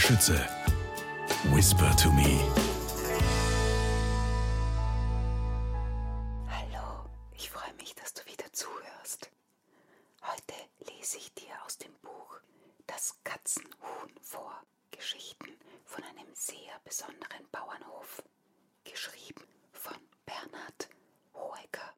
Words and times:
Schütze. 0.00 0.40
Whisper 1.52 1.92
to 1.96 2.10
me. 2.12 2.40
Hallo, 6.48 7.04
ich 7.36 7.50
freue 7.50 7.72
mich, 7.74 7.94
dass 7.94 8.14
du 8.14 8.24
wieder 8.26 8.50
zuhörst. 8.52 9.30
Heute 10.22 10.54
lese 10.90 11.18
ich 11.18 11.32
dir 11.34 11.52
aus 11.66 11.78
dem 11.78 11.92
Buch 12.02 12.40
Das 12.86 13.14
Katzenhuhn 13.24 14.10
vor. 14.22 14.62
Geschichten 14.90 15.48
von 15.84 16.02
einem 16.04 16.34
sehr 16.34 16.78
besonderen 16.84 17.46
Bauernhof. 17.52 18.22
Geschrieben 18.84 19.44
von 19.72 19.96
Bernhard 20.26 20.88
Hoeker. 21.34 21.94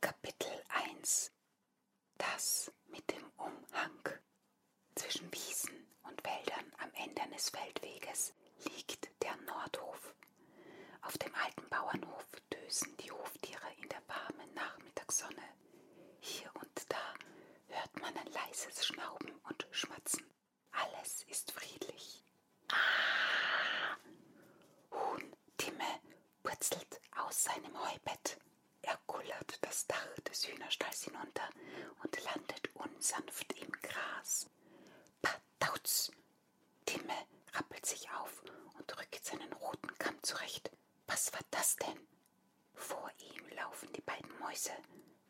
Kapitel 0.00 0.62
1 0.68 1.30
Das 2.18 2.72
mit 2.88 3.08
dem 3.10 3.24
Umhang. 3.36 4.18
Zwischen 4.94 5.32
Wiesen 5.32 5.86
und 6.02 6.22
Wäldern 6.24 6.72
am 6.78 6.90
Ende 6.94 7.22
eines 7.22 7.50
Feldweges 7.50 8.32
liegt 8.76 9.10
der 9.22 9.36
Nordhof. 9.46 10.14
Auf 11.02 11.16
dem 11.18 11.34
alten 11.34 11.68
Bauernhof 11.68 12.26
dösen 12.52 12.96
die 12.98 13.10
Hoftiere 13.10 13.66
in 13.82 13.88
der 13.88 14.02
warmen 14.06 14.54
Nachmittagssonne. 14.54 15.42
Hier 16.20 16.50
und 16.54 16.84
da 16.88 17.14
hört 17.68 18.00
man 18.00 18.16
ein 18.16 18.32
leises 18.32 18.86
Schnauben 18.86 19.32
und 19.48 19.66
Schmatzen. 19.70 20.24
Alles 20.72 21.24
ist 21.28 21.52
friedlich. 21.52 22.24
Ah! 22.68 23.96
Huhn 24.92 25.32
Timme 25.56 26.00
purzelt 26.42 27.00
aus 27.16 27.44
seinem 27.44 27.78
Heubett. 27.78 28.38
Er 28.82 28.98
kullert 29.06 29.58
das 29.64 29.86
Dach 29.86 30.14
des 30.28 30.46
Hühnerstalls 30.46 31.04
hinunter 31.04 31.48
und 32.02 32.24
landet 32.24 32.74
unsanft 32.74 33.52
im 33.60 33.70
Gras. 33.82 34.48
Patauz! 35.22 36.10
Timme 36.86 37.14
rappelt 37.54 37.86
sich 37.86 38.10
auf 38.10 38.42
und 38.78 38.98
rückt 38.98 39.24
seinen 39.24 39.52
roten 39.54 39.96
Kamm 39.98 40.22
zurecht. 40.22 40.70
Was 41.06 41.32
war 41.32 41.40
das 41.50 41.76
denn? 41.76 42.06
Vor 42.74 43.10
ihm 43.18 43.48
laufen 43.56 43.92
die 43.92 44.00
beiden 44.00 44.38
Mäuse, 44.38 44.72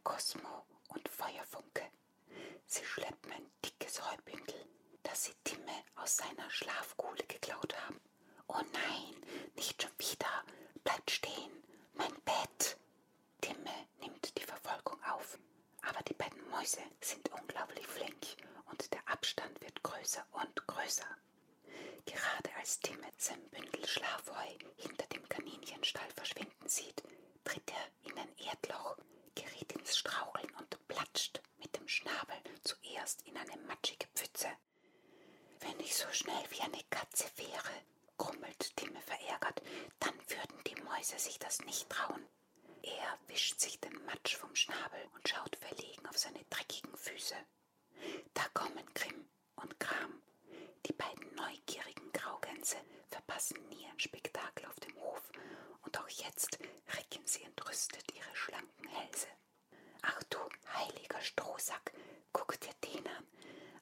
Cosmo 0.04 0.66
und 0.88 1.08
Feuerfunke. 1.08 1.90
Sie 2.66 2.84
schleppen 2.84 3.32
ein 3.32 3.50
dickes 3.64 4.00
Heubündel, 4.10 4.66
das 5.02 5.24
sie 5.24 5.34
Timme 5.44 5.84
aus 5.96 6.16
seiner 6.16 6.48
Schlafkuhle 6.50 7.24
geklaut 7.26 7.74
haben. 7.84 8.00
Oh 8.48 8.60
nein, 8.72 9.16
nicht 9.56 9.82
schon 9.82 9.92
wieder. 9.98 10.44
Bleibt 10.84 11.10
stehen. 11.10 11.52
Mein 11.94 12.14
Bett. 12.22 12.76
Timme 13.40 13.88
nimmt 14.00 14.36
die 14.38 14.42
Verfolgung 14.44 15.02
auf. 15.04 15.38
Aber 15.82 16.02
die 16.02 16.14
beiden 16.14 16.48
Mäuse 16.50 16.80
sind 17.00 17.28
unglaublich 17.32 17.86
flink 17.86 18.36
und 18.70 18.92
der 18.92 19.06
Abstand 19.08 19.60
wird 19.60 19.82
größer 19.82 20.24
und 20.32 20.66
größer. 20.66 21.06
Gerade 22.10 22.50
als 22.58 22.80
Timme 22.80 23.06
sein 23.18 23.40
Bündel 23.50 23.86
Schlafheu 23.86 24.48
hinter 24.76 25.06
dem 25.06 25.28
Kaninchenstall 25.28 26.10
verschwinden 26.16 26.68
sieht, 26.68 27.02
tritt 27.44 27.70
er 27.70 28.10
in 28.10 28.18
ein 28.18 28.36
Erdloch, 28.38 28.96
gerät 29.34 29.72
ins 29.72 29.96
Straucheln 29.96 30.50
und 30.56 30.88
platscht 30.88 31.40
mit 31.58 31.76
dem 31.76 31.86
Schnabel 31.88 32.36
zuerst 32.64 33.22
in 33.26 33.36
eine 33.36 33.56
matschige 33.68 34.06
Pfütze. 34.14 34.48
Wenn 35.60 35.78
ich 35.80 35.94
so 35.94 36.10
schnell 36.12 36.44
wie 36.50 36.60
eine 36.62 36.82
Katze 36.90 37.26
wäre, 37.36 37.74
grummelt 38.18 38.76
Timme 38.76 39.00
verärgert, 39.02 39.62
dann 40.00 40.14
würden 40.28 40.64
die 40.66 40.80
Mäuse 40.82 41.18
sich 41.18 41.38
das 41.38 41.60
nicht 41.60 41.88
trauen. 41.90 42.26
Er 42.82 43.18
wischt 43.28 43.60
sich 43.60 43.78
den 43.80 44.04
Matsch 44.06 44.36
vom 44.36 44.54
Schnabel 44.56 45.00
und 45.14 45.28
schaut 45.28 45.56
verlegen 45.56 46.06
auf 46.08 46.18
seine 46.18 46.42
dreckigen 46.50 46.96
Füße. 46.96 47.36
Da 48.34 48.42
kommen 48.54 48.84
Grimm 48.94 49.28
und 49.56 49.78
Kram. 49.78 50.22
Die 50.86 50.92
beiden 50.94 51.34
neugierigen 51.34 52.10
Graugänse 52.12 52.76
verpassen 53.08 53.58
nie 53.68 53.86
ein 53.86 54.00
Spektakel 54.00 54.66
auf 54.66 54.80
dem 54.80 54.94
Hof 55.00 55.30
und 55.82 55.98
auch 55.98 56.08
jetzt 56.08 56.58
recken 56.96 57.26
sie 57.26 57.42
entrüstet 57.42 58.04
ihre 58.14 58.34
schlanken 58.34 58.88
Hälse. 58.88 59.26
Ach 60.02 60.22
du 60.24 60.38
heiliger 60.74 61.20
Strohsack, 61.20 61.92
guck 62.32 62.58
dir 62.60 62.72
den 62.84 63.06
an. 63.08 63.26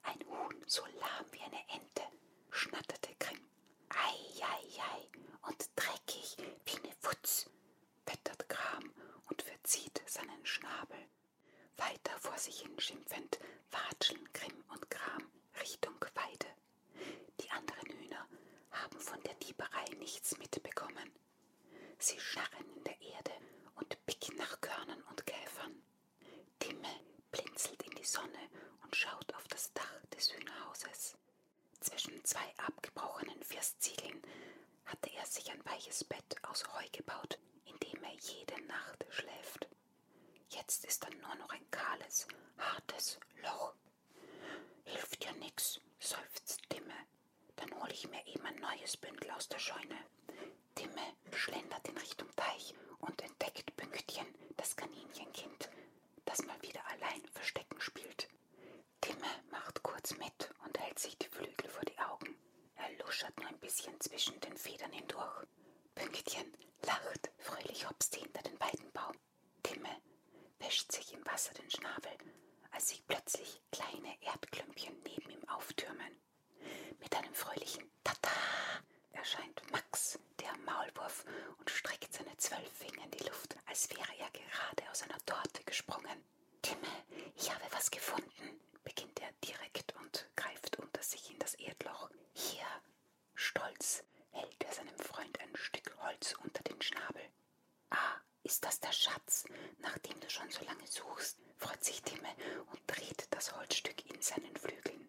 Ein 0.02 0.20
Huhn 0.28 0.62
so 0.66 0.84
lahm 0.86 1.26
wie 1.32 1.40
eine 1.42 1.62
Ente, 1.68 2.02
schnatterte 2.50 3.14
Grimm. 3.18 3.48
Ei, 3.90 4.42
ei, 4.42 4.82
ei, 4.82 5.48
und 5.48 5.70
dreckig 5.76 6.36
wie 6.64 6.76
eine 6.78 6.94
Wutz, 7.02 7.48
wettert 8.06 8.48
Kram 8.48 8.92
und 9.28 9.42
verzieht 9.42 10.02
seinen 10.06 10.44
Schnabel. 10.46 11.08
Weiter 11.76 12.18
vor 12.38 12.44
sich 12.44 12.60
hin 12.60 12.78
schimpfend 12.78 13.40
watscheln 13.72 14.28
Grimm 14.32 14.64
und 14.68 14.88
Kram 14.90 15.28
Richtung 15.60 15.96
Weide. 16.14 16.46
Die 17.40 17.50
anderen 17.50 17.90
Hühner 17.90 18.28
haben 18.70 19.00
von 19.00 19.20
der 19.24 19.34
Dieberei 19.34 19.84
nichts 19.98 20.38
mitbekommen. 20.38 21.10
Sie 21.98 22.20
scharren 22.20 22.64
in 22.76 22.84
der 22.84 23.00
Erde 23.00 23.32
und 23.74 24.06
picken 24.06 24.36
nach 24.36 24.60
Körnern 24.60 25.02
und 25.10 25.26
Käfern. 25.26 25.82
Timme 26.60 27.00
blinzelt 27.32 27.82
in 27.82 27.96
die 27.96 28.04
Sonne 28.06 28.50
und 28.84 28.94
schaut 28.94 29.34
auf 29.34 29.48
das 29.48 29.72
Dach 29.72 30.06
des 30.16 30.32
Hühnerhauses. 30.32 31.16
Zwischen 31.80 32.24
zwei 32.24 32.54
abgebrochenen 32.58 33.42
Firstziegeln 33.42 34.22
hatte 34.84 35.10
er 35.16 35.26
sich 35.26 35.50
ein 35.50 35.64
weiches 35.64 36.04
Bett 36.04 36.36
aus 36.42 36.62
Heu 36.72 36.86
gebaut, 36.92 37.40
in 37.64 37.76
dem 37.80 38.04
er 38.04 38.14
jede 38.14 38.62
Nacht 38.66 39.06
schläft. 39.10 39.67
Jetzt 40.58 40.84
ist 40.84 41.04
da 41.04 41.08
nur 41.10 41.34
noch 41.36 41.50
ein 41.50 41.70
kahles, 41.70 42.26
hartes 42.58 43.18
Loch. 43.42 43.74
Hilft 44.84 45.24
ja 45.24 45.32
nix, 45.32 45.80
seufzt 46.00 46.60
Timme. 46.68 46.94
Dann 47.56 47.72
hole 47.80 47.92
ich 47.92 48.08
mir 48.08 48.26
eben 48.26 48.44
ein 48.44 48.56
neues 48.56 48.96
Bündel 48.96 49.30
aus 49.30 49.48
der 49.48 49.60
Scheune. 49.60 49.98
Timme 50.74 51.14
schlendert 51.32 51.86
in 51.88 51.96
Richtung 51.96 52.28
Teich 52.34 52.74
und 52.98 53.22
entdeckt 53.22 53.76
Pünktchen, 53.76 54.26
das 54.56 54.74
Kaninchenkind, 54.76 55.70
das 56.24 56.44
mal 56.44 56.60
wieder 56.62 56.84
allein 56.88 57.24
Verstecken 57.32 57.80
spielt. 57.80 58.28
Timme 59.00 59.30
macht 59.50 59.82
kurz 59.84 60.16
mit 60.16 60.50
und 60.64 60.78
hält 60.80 60.98
sich 60.98 61.16
die 61.18 61.28
Flügel 61.28 61.70
vor 61.70 61.84
die 61.84 61.98
Augen. 62.00 62.36
Er 62.76 63.04
luschert 63.04 63.36
nur 63.38 63.48
ein 63.48 63.60
bisschen 63.60 63.98
zwischen 64.00 64.38
den 64.40 64.56
Federn 64.56 64.92
hindurch. 64.92 65.46
Pünktchen 65.94 66.52
lacht 66.82 67.30
fröhlich 67.38 67.88
hopst 67.88 68.16
hinter 68.16 68.42
den 68.42 68.58
Weidenbaum. 68.60 69.14
Timme 69.62 69.88
wäscht 70.60 70.92
sich 70.92 71.12
im 71.12 71.24
Wasser 71.38 71.54
den 71.54 71.70
Schnabel, 71.70 72.10
als 72.72 72.88
sich 72.88 73.06
plötzlich 73.06 73.60
kleine 73.70 74.20
Erdklümpchen 74.22 74.92
neben 75.04 75.30
ihm 75.30 75.48
auftürmen. 75.48 76.20
Mit 76.98 77.14
einem 77.14 77.32
fröhlichen 77.32 77.88
Tata 78.02 78.28
erscheint 79.12 79.62
Max, 79.70 80.18
der 80.40 80.52
Maulwurf, 80.66 81.24
und 81.60 81.70
streckt 81.70 82.12
seine 82.12 82.36
zwölf 82.38 82.68
Finger 82.72 83.04
in 83.04 83.12
die 83.12 83.22
Luft, 83.22 83.56
als 83.66 83.88
wäre 83.88 84.18
er 84.18 84.28
gerade 84.30 84.90
aus 84.90 85.02
einer 85.04 85.24
Torte 85.26 85.62
gesprungen. 85.62 86.24
Timme, 86.60 87.04
ich 87.36 87.54
habe 87.54 87.62
was 87.70 87.92
gefunden, 87.92 88.60
beginnt 88.82 89.20
er 89.20 89.30
direkt 89.44 89.94
und 89.94 90.28
greift 90.34 90.76
unter 90.80 91.04
sich 91.04 91.30
in 91.30 91.38
das 91.38 91.54
Erdloch. 91.54 92.10
Hier, 92.32 92.66
stolz, 93.36 94.02
hält 94.32 94.64
er 94.64 94.72
seinem 94.72 94.98
Freund 94.98 95.38
ein 95.38 95.54
Stück 95.54 95.96
Holz 96.00 96.34
unter 96.42 96.64
den 96.64 96.82
Schnabel. 96.82 97.22
Ah, 97.90 98.16
ist 98.48 98.64
das 98.64 98.80
der 98.80 98.92
Schatz, 98.92 99.44
nach 99.78 99.98
dem 99.98 100.18
du 100.20 100.30
schon 100.30 100.50
so 100.50 100.64
lange 100.64 100.86
suchst? 100.86 101.36
freut 101.58 101.84
sich 101.84 102.00
Timme 102.02 102.28
und 102.72 102.80
dreht 102.86 103.26
das 103.30 103.54
Holzstück 103.54 104.06
in 104.10 104.22
seinen 104.22 104.56
Flügeln. 104.56 105.06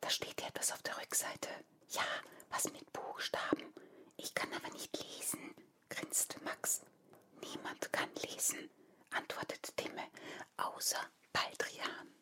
Da 0.00 0.01
steht 0.12 0.40
ja 0.40 0.48
etwas 0.48 0.72
auf 0.72 0.82
der 0.82 0.96
Rückseite. 0.98 1.48
Ja, 1.90 2.04
was 2.50 2.64
mit 2.72 2.92
Buchstaben. 2.92 3.72
Ich 4.16 4.34
kann 4.34 4.52
aber 4.52 4.68
nicht 4.70 4.96
lesen, 4.98 5.54
grinst 5.88 6.40
Max. 6.42 6.82
Niemand 7.40 7.92
kann 7.92 8.10
lesen, 8.16 8.70
antwortet 9.10 9.76
Timme, 9.76 10.06
außer 10.56 11.00
Baldrian. 11.32 12.14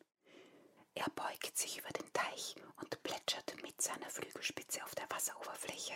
Er 0.95 1.09
beugt 1.15 1.57
sich 1.57 1.77
über 1.77 1.89
den 1.89 2.11
Teich 2.13 2.55
und 2.77 3.01
plätschert 3.03 3.55
mit 3.61 3.81
seiner 3.81 4.09
Flügelspitze 4.09 4.83
auf 4.83 4.95
der 4.95 5.09
Wasseroberfläche. 5.09 5.93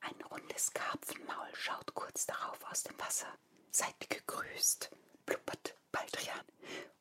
Ein 0.00 0.22
rundes 0.30 0.72
Karpfenmaul 0.72 1.54
schaut 1.54 1.94
kurz 1.94 2.26
darauf 2.26 2.62
aus 2.70 2.82
dem 2.84 2.98
Wasser. 3.00 3.32
Seid 3.70 4.08
gegrüßt, 4.08 4.90
blubbert 5.24 5.76
Baldrian. 5.92 6.44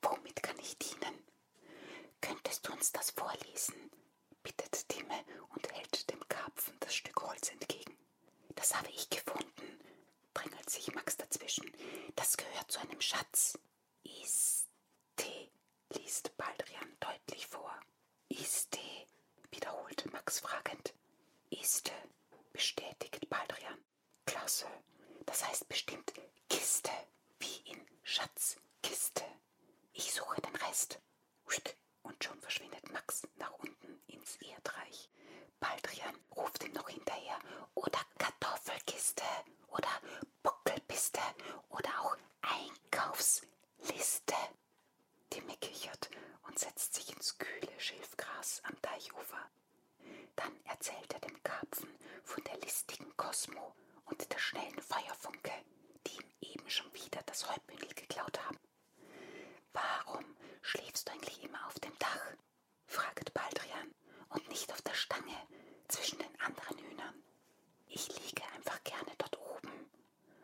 Womit 0.02 0.42
kann 0.44 0.58
ich 0.60 0.78
dienen? 0.78 1.24
Könntest 2.22 2.68
du 2.68 2.74
uns 2.74 2.92
das 2.92 3.12
vorlesen? 3.12 3.92
bittet 4.44 4.88
Timme 4.90 5.24
und 5.50 5.72
hält 5.72 6.10
dem 6.10 6.20
Karpfen 6.28 6.76
das 6.80 6.96
Stück 6.96 7.22
Holz 7.22 7.50
entgegen. 7.52 7.98
Das 8.56 8.76
habe 8.76 8.90
ich 8.90 9.10
gefunden, 9.10 9.80
drängelt 10.34 10.70
sich 10.70 10.94
Max 10.94 11.18
dazwischen. 11.18 11.72
Das 12.26 12.38
gehört 12.38 12.72
zu 12.72 12.80
einem 12.80 13.00
Schatz. 13.02 13.56
Iste, 14.02 15.52
liest 15.92 16.36
Baldrian 16.38 16.98
deutlich 17.00 17.46
vor. 17.46 17.72
Iste, 18.30 18.80
wiederholte 19.52 20.10
Max 20.10 20.40
fragend. 20.40 20.96
Iste, 21.52 21.92
bestätigt 22.52 23.30
Baldrian. 23.30 23.78
Klasse, 24.26 24.66
das 25.28 25.48
heißt 25.48 25.70
bestimmt 25.70 26.14
Kiste, 26.50 26.90
wie 27.38 27.58
in 27.70 27.86
Schatzkiste. 28.02 29.24
Ich 29.94 30.12
suche 30.12 30.42
den 30.42 30.56
Rest. 30.56 31.00
Und 32.02 32.24
schon 32.24 32.42
verschwindet 32.42 32.92
Max 32.92 33.28
nach 33.36 33.52
unten 33.60 34.02
ins 34.08 34.38
Erdreich. 34.38 35.12
Baldrian 35.60 36.16
ruft 36.36 36.64
ihm 36.64 36.74
noch 36.74 36.90
hinterher. 36.90 37.40
Oder 37.76 38.00
Kartoffelkiste. 38.18 39.24
Oder 39.68 39.90
Buckelpiste. 40.96 41.20
Oder 41.70 41.90
auch 42.02 42.18
Einkaufsliste. 42.42 44.36
Timme 45.30 45.58
kichert 45.58 46.10
und 46.48 46.58
setzt 46.58 46.94
sich 46.94 47.12
ins 47.14 47.38
kühle 47.38 47.80
Schilfgras 47.80 48.62
am 48.64 48.82
Teichufer. 48.82 49.50
Dann 50.38 50.54
erzählt 50.66 51.14
er 51.14 51.20
dem 51.20 51.42
Karpfen 51.44 51.90
von 52.24 52.44
der 52.46 52.58
listigen 52.60 53.16
Kosmo 53.18 53.76
und 54.06 54.32
der 54.32 54.38
schnellen 54.40 54.82
Feuerfunke, 54.82 55.52
die 56.08 56.16
ihm 56.16 56.32
eben 56.42 56.70
schon 56.70 56.94
wieder 56.94 57.22
das 57.26 57.50
Heubündel 57.50 57.90
geklaut 57.94 58.40
haben. 58.46 58.60
Warum 59.74 60.24
schläfst 60.62 61.08
du 61.08 61.12
eigentlich 61.12 61.44
immer 61.44 61.66
auf 61.68 61.80
dem 61.80 61.98
Dach? 62.00 62.36
fragt 62.88 63.34
Baldrian, 63.34 63.94
und 64.30 64.48
nicht 64.50 64.72
auf 64.72 64.82
der 64.82 64.94
Stange 64.94 65.36
zwischen 65.90 66.20
den 66.20 66.40
anderen 66.40 66.78
Hühnern. 66.78 67.24
Ich 67.88 68.08
liege 68.08 68.44
einfach 68.56 68.82
gerne 68.84 69.12
dort 69.18 69.38
oben, 69.38 69.90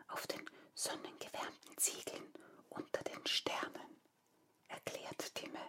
auf 0.08 0.26
den 0.26 0.44
sonnengewärmten 0.74 1.76
Ziegeln 1.78 2.32
unter 2.70 3.02
den 3.04 3.26
Sternen, 3.26 4.00
erklärt 4.68 5.34
Timme. 5.34 5.60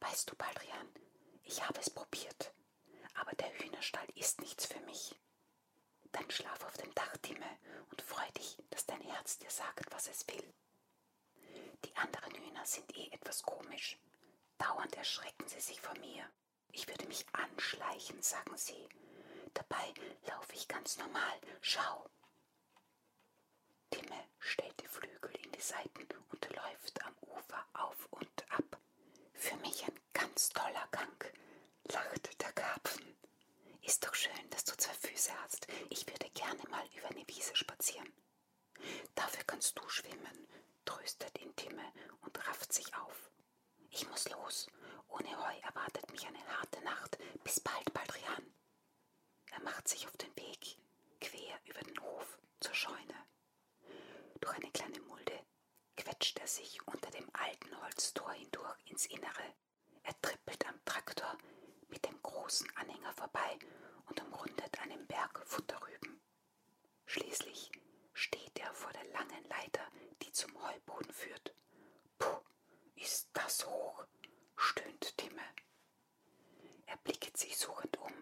Weißt 0.00 0.30
du, 0.30 0.36
Baldrian, 0.36 0.88
ich 1.44 1.66
habe 1.66 1.80
es 1.80 1.90
probiert, 1.90 2.52
aber 3.14 3.32
der 3.32 3.52
Hühnerstall 3.58 4.06
ist 4.14 4.40
nichts 4.40 4.66
für 4.66 4.80
mich. 4.80 5.14
Dann 6.12 6.30
schlaf 6.30 6.64
auf 6.64 6.76
dem 6.76 6.92
Dach, 6.94 7.16
Timme, 7.18 7.46
und 7.90 8.02
freu 8.02 8.26
dich, 8.36 8.56
dass 8.70 8.86
dein 8.86 9.00
Herz 9.02 9.38
dir 9.38 9.46
sagt, 9.58 9.92
was 9.92 10.06
es 10.08 10.26
will. 10.28 10.54
Die 11.84 11.96
anderen 11.96 12.32
Hühner 12.34 12.64
sind 12.64 12.96
eh 12.96 13.08
etwas 13.10 13.42
komisch. 13.42 13.98
Dauernd 14.56 14.94
erschrecken 14.96 15.46
sie 15.48 15.60
sich 15.60 15.80
vor 15.80 15.96
mir. 15.98 16.24
Ich 16.72 16.86
würde 16.86 17.06
mich 17.06 17.26
anschleichen, 17.32 18.22
sagen 18.22 18.56
sie. 18.56 18.88
Dabei 19.54 19.94
laufe 20.28 20.54
ich 20.54 20.68
ganz 20.68 20.96
normal. 20.98 21.40
Schau. 21.60 22.08
Timme 23.90 24.20
stellt 24.38 24.80
die 24.80 24.86
Flügel 24.86 25.34
in 25.44 25.50
die 25.52 25.60
Seiten 25.60 26.06
und 26.30 26.48
läuft 26.54 27.04
am 27.04 27.14
Ufer 27.22 27.64
auf 27.72 28.06
und 28.10 28.52
ab. 28.52 28.78
Für 29.34 29.56
mich 29.56 29.84
ein 29.84 29.98
ganz 30.12 30.50
toller 30.50 30.86
Gang, 30.92 31.32
lacht 31.84 32.40
der 32.40 32.52
Karpfen. 32.52 33.16
Ist 33.82 34.04
doch 34.06 34.14
schön, 34.14 34.50
dass 34.50 34.64
du 34.64 34.76
zwei 34.76 34.94
Füße 34.94 35.32
hast. 35.42 35.66
Ich 35.90 36.06
würde 36.06 36.28
gerne 36.30 36.62
mal 36.68 36.86
über 36.96 37.08
eine 37.08 37.26
Wiese 37.26 37.56
spazieren. 37.56 38.12
Dafür 39.14 39.44
kannst 39.44 39.78
du 39.78 39.88
schwimmen, 39.88 40.46
tröstet 40.84 41.38
ihn 41.40 41.54
Timme 41.56 41.92
und 42.20 42.46
rafft 42.48 42.72
sich 42.72 42.94
auf. 42.96 43.30
Ich 43.90 44.08
muss 44.08 44.28
los. 44.30 44.66
Ohne 45.08 45.28
Heu 45.36 45.58
erwartet 45.62 46.10
mich 46.10 46.26
eine 46.26 46.44
harte 46.58 46.80
Nacht. 46.82 47.18
Bis 47.44 47.60
bald, 47.60 47.92
Baldrian. 47.92 48.54
Er 49.50 49.60
macht 49.62 49.88
sich 49.88 50.06
auf 50.06 50.16
den 50.16 50.34
Weg, 50.36 50.76
quer 51.20 51.58
über 51.66 51.80
den 51.80 52.00
Hof 52.00 52.38
zur 52.60 52.74
Scheune. 52.74 53.14
Durch 54.40 54.54
eine 54.56 54.70
kleine 54.70 55.00
Mulde 55.00 55.38
quetscht 55.96 56.38
er 56.38 56.46
sich 56.46 56.86
unter 56.86 57.10
dem 57.10 57.28
alten 57.34 57.80
Holztor 57.82 58.32
hindurch 58.32 58.78
ins 58.86 59.06
Innere. 59.06 59.54
Er 60.04 60.20
trippelt 60.20 60.66
am 60.66 60.84
Traktor 60.84 61.36
mit 61.88 62.04
dem 62.04 62.20
großen 62.22 62.68
Anhänger 62.76 63.12
vorbei 63.14 63.58
und 64.06 64.20
umrundet 64.22 64.78
einen 64.80 65.06
Berg 65.06 65.42
Futterrüben. 65.46 66.20
Schließlich 67.06 67.70
steht 68.12 68.58
er 68.58 68.72
vor 68.74 68.92
der 68.92 69.04
langen 69.12 69.44
Leiter, 69.48 69.86
die 70.22 70.32
zum 70.32 70.50
Heuboden 70.62 71.12
führt. 71.12 71.54
Puh, 72.18 72.40
ist 72.96 73.28
das 73.32 73.66
hoch, 73.66 74.04
stöhnt 74.56 75.16
Timme. 75.16 75.42
Er 76.86 76.96
blickt 76.98 77.36
sich 77.36 77.56
suchend 77.56 77.96
um, 77.98 78.12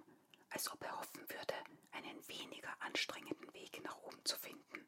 als 0.51 0.71
ob 0.71 0.83
er 0.85 0.99
hoffen 0.99 1.29
würde, 1.29 1.55
einen 1.93 2.29
weniger 2.29 2.71
anstrengenden 2.81 3.53
Weg 3.55 3.83
nach 3.83 3.97
oben 4.03 4.25
zu 4.25 4.37
finden. 4.37 4.87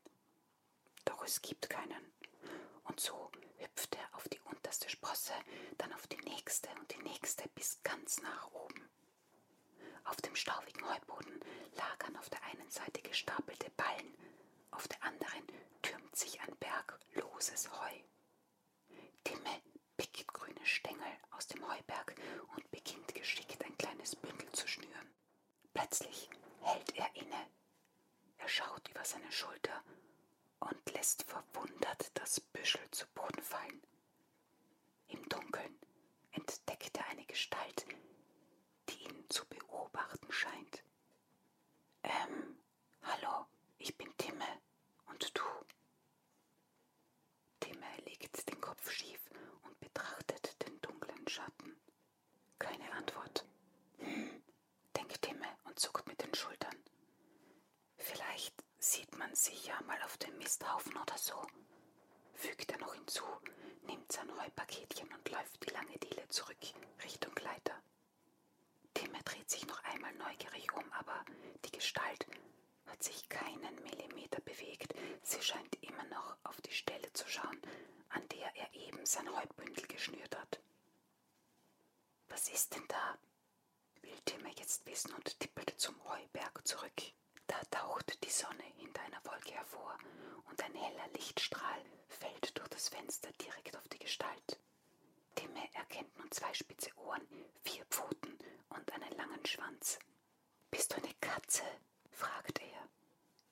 Doch 1.05 1.18
es 1.29 1.43
gibt 1.43 1.69
keinen. 1.69 2.13
Und 2.85 2.99
so 3.01 3.31
hüpft 3.59 3.95
er 3.97 4.15
auf 4.17 4.27
die 4.29 4.41
unterste 4.41 4.89
Sprosse, 4.89 5.35
dann 5.77 5.93
auf 5.93 6.07
die 6.07 6.17
nächste 6.25 6.71
und 6.81 6.91
die 6.91 7.03
nächste 7.03 7.47
bis 7.51 7.83
ganz 7.83 8.21
nach 8.23 8.51
oben. 8.53 8.89
Auf 10.05 10.17
dem 10.23 10.35
staubigen 10.35 10.83
Heuboden 10.89 11.39
lagern 11.77 12.17
auf 12.17 12.31
der 12.31 12.43
einen 12.45 12.71
Seite 12.71 13.03
gestapelte 13.03 13.71
Ballen, 13.77 14.15
auf 14.71 14.89
der 14.89 15.03
anderen 15.03 15.45
türmt 15.83 16.17
sich 16.17 16.41
ein 16.41 16.57
Berg 16.57 16.99
loses 17.13 17.71
Heu. 17.71 17.93
Timme 19.23 19.63
pickt 19.99 20.33
grüne 20.33 20.65
Stängel 20.65 21.13
aus 21.33 21.47
dem 21.47 21.63
Heuberg 21.69 22.15
und 22.57 22.71
beginnt 22.71 23.15
geschickt 23.15 23.63
ein 23.67 23.77
kleines 23.77 24.17
Bündel 24.17 24.51
zu 24.53 24.67
schnüren. 24.67 25.11
Plötzlich 25.75 26.31
hält 26.63 26.97
er 26.97 27.15
inne. 27.17 27.51
Er 28.39 28.49
schaut 28.49 28.89
über 28.89 29.05
seine 29.05 29.31
Schulter 29.31 29.85
und 30.61 30.93
lässt 30.93 31.23
verwundert 31.25 32.11
das 32.15 32.41
Büschel 32.41 32.81
zu 32.91 33.07
Boden 33.15 33.43
fallen. 33.43 33.83
Im 35.09 35.29
Dunkeln 35.29 35.79
entdeckt 36.33 36.97
er 36.97 37.07
eine 37.09 37.25
Gestalt, 37.27 37.87
die 38.89 39.05
ihn 39.05 39.25
zu 39.29 39.47
beobachten 39.47 40.31
scheint. 40.33 40.83
Ähm, 42.03 42.59
hallo, 43.03 43.47
ich 43.79 43.97
bin 43.97 44.15
Timme 44.17 44.61
und 45.07 45.37
du. 45.37 45.43
Timme 47.61 47.87
legt 48.07 48.49
den 48.49 48.61
Kopf 48.61 48.91
schief 48.91 49.21
und 49.63 49.79
betrachtet 49.81 50.57
den 50.67 50.81
dunklen 50.81 51.27
Schatten. 51.29 51.77
Keine 52.59 52.91
Antwort. 52.93 53.45
Hm, 53.99 54.43
denkt 54.97 55.23
Timme 55.23 55.47
und 55.65 55.79
zuckt 55.79 56.07
mit 56.09 56.21
den 56.23 56.35
Schultern. 56.35 56.77
Vielleicht 57.97 58.55
sieht 59.39 59.55
man 59.55 59.61
sich 59.61 59.67
ja 59.67 59.81
mal 59.83 60.03
auf 60.03 60.17
dem 60.19 60.37
Misthaufen 60.39 60.97
oder 60.97 61.17
so, 61.17 61.41
fügt 62.35 62.73
er 62.73 62.79
noch 62.79 62.95
hinzu, 62.95 63.23
nimmt 63.83 64.11
sein 64.11 64.29
Heupaketchen 64.41 65.09
und 65.15 65.31
läuft 65.31 65.65
die 65.65 65.71
lange 65.73 65.97
Diele 65.99 66.29
zurück 66.29 66.57
Richtung 67.05 67.35
Leiter. 67.37 67.81
Timme 68.95 69.23
dreht 69.25 69.49
sich 69.49 69.65
noch 69.69 69.83
einmal 69.85 70.13
neugierig 70.15 70.73
um, 70.75 70.93
aber 70.93 71.25
die 71.65 71.71
Gestalt 71.71 72.27
hat 72.87 73.01
sich 73.03 73.29
keinen 73.29 73.81
Millimeter 73.85 74.41
bewegt. 74.41 74.93
Sie 75.23 75.41
scheint 75.41 75.77
immer 75.85 76.05
noch 76.05 76.37
auf 76.43 76.61
die 76.63 76.73
Stelle 76.73 77.13
zu 77.13 77.29
schauen, 77.29 77.61
an 78.09 78.27
der 78.31 78.57
er 78.57 78.75
eben 78.75 79.07
sein 79.07 79.29
Heubündel 79.37 79.87
geschnürt 79.87 80.37
hat. 80.37 80.59
Was 82.29 82.49
ist 82.49 82.75
denn 82.75 82.87
da? 82.89 83.19
will 84.03 84.19
Timme 84.25 84.51
jetzt 84.59 84.85
wissen 84.87 85.13
und 85.15 85.39
tippelt 85.39 85.75
zum 85.79 85.95
Heuberg 86.05 86.67
zurück. 86.67 87.13
Da 87.59 87.65
taucht 87.81 88.23
die 88.25 88.31
Sonne 88.31 88.63
hinter 88.77 89.03
einer 89.03 89.21
Wolke 89.25 89.53
hervor 89.53 89.99
und 90.49 90.63
ein 90.63 90.75
heller 90.75 91.09
Lichtstrahl 91.15 91.83
fällt 92.09 92.57
durch 92.57 92.69
das 92.69 92.89
Fenster 92.89 93.33
direkt 93.33 93.77
auf 93.77 93.89
die 93.89 93.99
Gestalt. 93.99 94.61
Timme 95.35 95.69
erkennt 95.75 96.17
nun 96.19 96.31
zwei 96.31 96.55
spitze 96.55 96.97
Ohren, 96.97 97.27
vier 97.65 97.85
Pfoten 97.87 98.39
und 98.69 98.93
einen 98.93 99.11
langen 99.17 99.45
Schwanz. 99.45 99.99
Bist 100.71 100.93
du 100.93 100.99
eine 101.03 101.13
Katze? 101.21 101.65
fragt 102.13 102.61
er. 102.61 102.89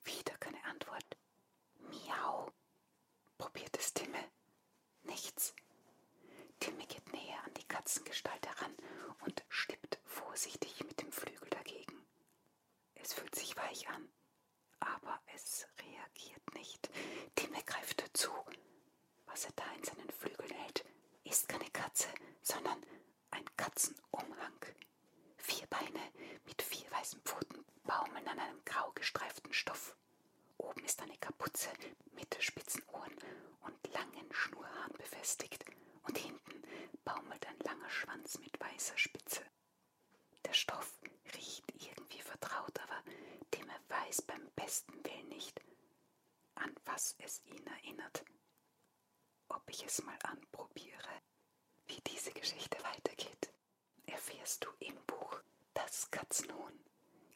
Wieder 0.05 0.37
keine 0.39 0.63
Antwort. 0.67 1.17
Miau, 1.81 2.53
probiert 3.39 3.77
es 3.77 3.93
Timme. 3.93 4.23
Nichts. 5.03 5.53
Timme 6.61 6.87
geht 6.87 7.13
näher 7.13 7.43
an 7.45 7.55
die 7.55 7.67
Katzengestalt 7.67 8.47
heran 8.47 8.77
und 9.25 9.45
stippt 9.49 9.99
vorsichtig 10.05 10.85
mit 10.85 11.01
dem 11.03 11.11
Flügel 11.11 11.51
dagegen. 11.51 12.07
Es 12.95 13.13
fühlt 13.15 13.35
sich 13.37 13.57
weich 13.57 13.89
an, 13.89 14.09
aber 14.81 15.21
es 15.35 15.67
reagiert 15.81 16.55
nicht. 16.55 16.91
Timme 17.37 17.63
greift 17.65 18.03
dazu. 18.03 18.31
Was 19.27 19.45
er 19.45 19.53
da 19.55 19.65
in 19.77 19.85
seinen 19.85 20.11
Flügeln 20.11 20.51
hält, 20.51 20.85
ist 21.23 21.49
keine 21.49 21.71
Katze, 21.71 22.09
sondern 22.43 22.85
ein 23.31 23.45
Katzenumhang. 23.57 24.59
Vier 25.37 25.67
Beine 25.69 26.01
mit 26.47 26.63
vier 26.63 26.91
weißen 26.91 27.21
Pfoten 27.23 27.65
baumeln 27.85 28.27
an 28.27 28.41
einem 28.41 28.65
grau 28.65 28.86
gestreiften 28.97 29.53
Stoff. 29.53 29.95
Oben 30.59 30.85
ist 30.85 31.01
eine 31.03 31.17
Kapuze 31.19 31.69
mit 32.13 32.43
spitzen 32.43 32.83
Ohren 32.93 33.15
und 33.61 33.93
langen 33.93 34.33
Schnurhaaren 34.33 34.93
befestigt 34.95 35.65
und 36.03 36.19
hinten 36.19 36.63
baumelt 37.05 37.47
ein 37.47 37.59
langer 37.61 37.91
Schwanz 37.91 38.39
mit 38.39 38.59
weißer 38.61 38.99
Spitze. 38.99 39.43
Der 40.45 40.53
Stoff 40.55 41.01
riecht 41.35 41.65
irgendwie 41.79 42.21
vertraut, 42.21 42.79
aber 42.81 43.03
dem 43.55 43.69
er 43.69 43.81
weiß 43.89 44.23
beim 44.23 44.51
besten 44.57 45.05
Willen 45.05 45.29
nicht, 45.29 45.61
an 46.55 46.75
was 46.85 47.15
es 47.19 47.43
ihn 47.45 47.67
erinnert. 47.67 48.25
Ob 49.49 49.63
ich 49.71 49.85
es 49.85 50.03
mal 50.03 50.19
anprobiere, 50.25 51.23
wie 51.87 52.01
diese 52.01 52.33
Geschichte 52.33 52.79
weitergeht, 52.83 53.53
erfährst 54.07 54.65
du 54.65 54.71
im 54.81 54.97
Buch 55.07 55.41
Das 55.75 56.11
Katzenhuhn. 56.11 56.86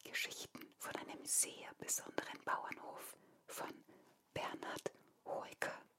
Geschichten 0.05 0.61
von 0.79 0.95
einem 0.97 1.25
sehr 1.25 1.69
besonderen 1.79 2.39
Bauernhof 2.45 3.17
von 3.47 3.73
Bernhard 4.33 4.93
Hoeker. 5.25 5.90